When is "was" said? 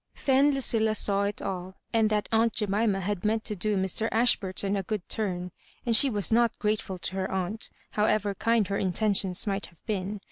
6.09-6.31